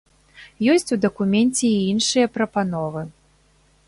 Ёсць 0.75 0.93
у 0.95 0.97
дакуменце 1.03 1.61
і 1.71 1.81
іншыя 1.91 2.31
прапановы. 2.39 3.01